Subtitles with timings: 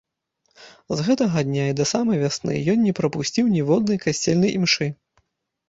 [1.01, 4.93] З гэтага дня і да самай вясны ён не прапусціў ніводнай касцельнай імшы.